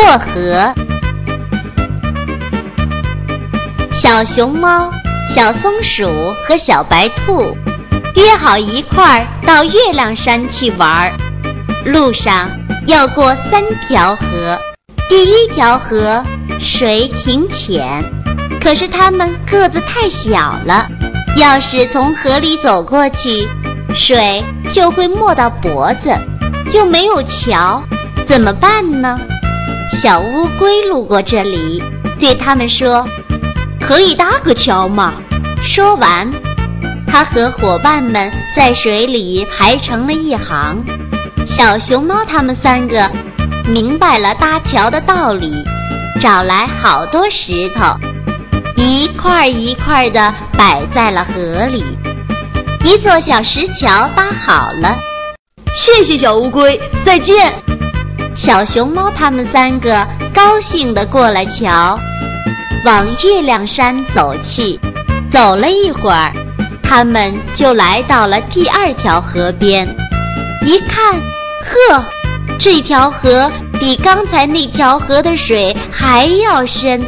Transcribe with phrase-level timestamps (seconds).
[0.00, 0.74] 过河。
[3.92, 4.92] 小熊猫、
[5.28, 6.08] 小松鼠
[6.46, 7.56] 和小白兔
[8.14, 11.12] 约好一块儿到月亮山去玩儿。
[11.84, 12.48] 路上
[12.86, 14.56] 要过三条河，
[15.08, 16.24] 第一条河
[16.60, 18.04] 水挺浅，
[18.60, 20.86] 可是它们个子太小了，
[21.36, 23.48] 要是从河里走过去，
[23.96, 26.16] 水就会没到脖子，
[26.72, 27.82] 又没有桥，
[28.26, 29.18] 怎么办呢？
[30.00, 31.82] 小乌龟路过这里，
[32.20, 33.04] 对他们说
[33.82, 35.14] ：“可以搭个桥吗。”
[35.60, 36.30] 说完，
[37.04, 40.84] 他和伙伴们在水里排成了一行。
[41.44, 43.10] 小熊猫他们三个
[43.66, 45.52] 明白了搭桥的道理，
[46.20, 47.96] 找来好多石头，
[48.76, 51.84] 一块一块的摆在了河里。
[52.84, 54.96] 一座小石桥搭好了。
[55.74, 57.52] 谢谢小乌龟，再见。
[58.36, 61.98] 小熊猫他们三个高兴地过了桥，
[62.84, 64.78] 往月亮山走去。
[65.30, 66.32] 走了一会儿，
[66.82, 69.86] 他们就来到了第二条河边。
[70.64, 72.04] 一看，呵，
[72.58, 77.00] 这条河比刚才那条河的水还要深。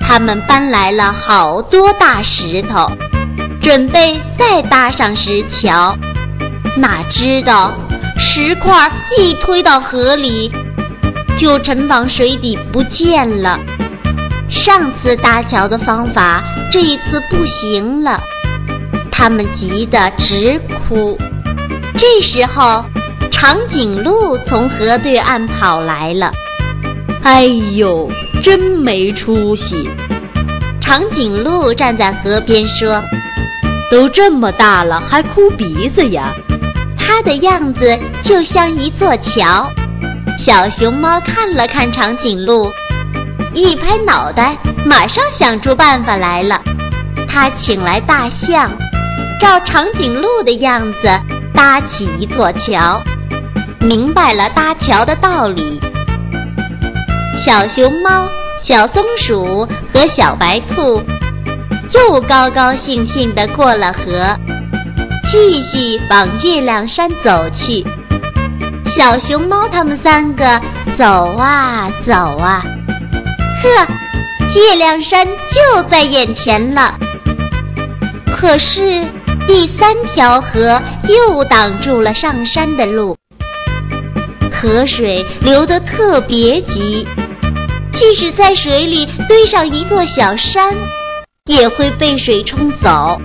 [0.00, 2.90] 他们搬来了好多大石头，
[3.60, 5.96] 准备再搭上石桥，
[6.76, 7.72] 哪知道。
[8.24, 10.50] 石块一推到河里，
[11.36, 13.58] 就沉往水底不见了。
[14.48, 18.20] 上次搭桥的方法这一次不行了，
[19.10, 21.18] 他们急得直哭。
[21.98, 22.84] 这时候，
[23.30, 26.32] 长颈鹿从河对岸跑来了。
[27.24, 28.08] 哎呦，
[28.40, 29.90] 真没出息！
[30.80, 33.02] 长颈鹿站在河边说
[33.90, 36.32] ：“都这么大了，还哭鼻子呀？”
[37.04, 39.68] 它的样子就像一座桥。
[40.38, 42.70] 小熊猫看了看长颈鹿，
[43.52, 46.62] 一拍脑袋，马上想出办法来了。
[47.28, 48.70] 它请来大象，
[49.40, 51.08] 照长颈鹿的样子
[51.52, 53.02] 搭起一座桥，
[53.80, 55.80] 明白了搭桥的道理。
[57.38, 58.28] 小熊猫、
[58.62, 61.02] 小松鼠和小白兔
[61.92, 64.36] 又高高兴兴地过了河。
[65.32, 67.82] 继续往月亮山走去，
[68.84, 70.60] 小熊猫他们三个
[70.94, 72.62] 走啊走啊，
[73.62, 73.86] 呵，
[74.54, 76.98] 月亮山就在眼前了。
[78.30, 79.06] 可是
[79.48, 80.78] 第三条河
[81.08, 83.16] 又挡住了上山的路，
[84.52, 87.08] 河水流得特别急，
[87.90, 90.76] 即使在水里堆上一座小山，
[91.46, 93.18] 也会被水冲走。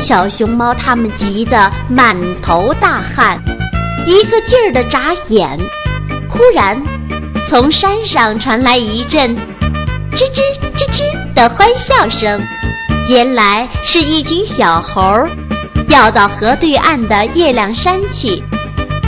[0.00, 3.38] 小熊猫它们急得满头大汗，
[4.06, 5.58] 一个劲儿地眨眼。
[6.28, 6.80] 忽然，
[7.48, 9.36] 从山上传来一阵
[10.12, 10.40] 吱吱
[10.76, 12.40] 吱吱的欢笑声，
[13.08, 15.28] 原来是一群小猴儿
[15.88, 18.42] 要到河对岸的月亮山去。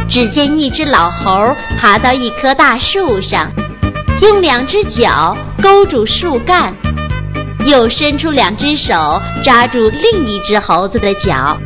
[0.08, 3.50] 只见一只老猴爬到一棵大树上，
[4.20, 6.74] 用两只脚勾住树干。
[7.64, 11.56] 又伸出两只手抓住另一只猴子的脚，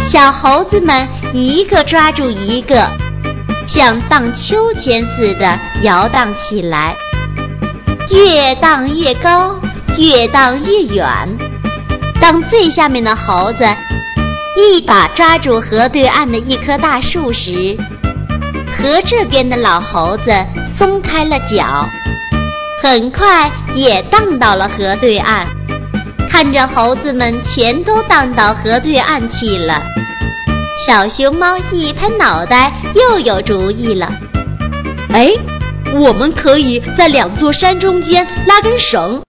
[0.00, 2.90] 小猴子们一个抓住一个，
[3.66, 6.96] 像荡秋千似的摇荡起来，
[8.10, 9.54] 越荡越高，
[9.98, 11.04] 越荡越远。
[12.20, 13.64] 当最下面的猴子
[14.56, 17.76] 一把抓住河对岸的一棵大树时，
[18.76, 20.32] 河这边的老猴子
[20.78, 21.86] 松开了脚。
[22.82, 25.46] 很快也荡到了河对岸，
[26.30, 29.82] 看着猴子们全都荡到河对岸去了，
[30.86, 34.12] 小熊猫一拍脑袋，又有主意了。
[35.12, 35.32] 哎，
[35.94, 39.20] 我们可以在两座山中间拉根绳。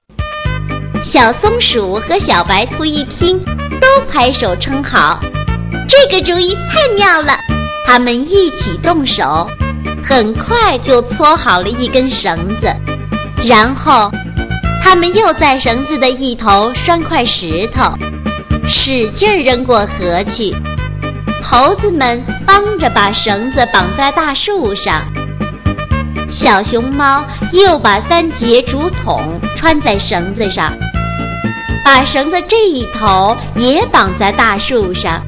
[1.04, 3.40] 小松鼠和小白兔一听，
[3.80, 5.20] 都拍手称好，
[5.88, 7.40] 这个主意太妙了。
[7.86, 9.48] 他们一起动手，
[10.04, 12.68] 很快就搓好了一根绳子。
[13.44, 14.12] 然后，
[14.84, 17.94] 他们又在绳子的一头拴块石头，
[18.68, 20.56] 使劲扔过河去。
[21.42, 25.02] 猴子们帮着把绳子绑在大树上，
[26.30, 27.24] 小熊猫
[27.54, 30.74] 又把三节竹筒穿在绳子上，
[31.86, 35.22] 把绳子这一头也绑在大树上。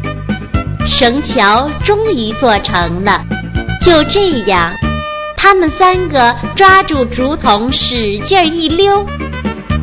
[0.85, 3.23] 绳桥终于做成了，
[3.79, 4.73] 就这样。
[5.41, 9.05] 他们三个抓住竹筒，使劲一溜，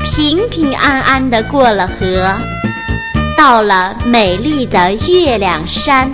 [0.05, 2.31] 平平安安地过了河，
[3.39, 6.13] 到了美丽的月亮山。